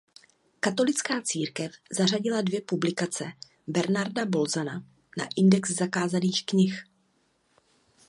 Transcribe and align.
Katolická 0.59 1.21
církev 1.21 1.71
zařadila 1.91 2.41
dvě 2.41 2.61
publikace 2.61 3.25
Bernarda 3.67 4.25
Bolzana 4.25 4.83
na 5.17 5.27
Index 5.35 5.71
zakázaných 5.71 6.45
knih. 6.45 6.83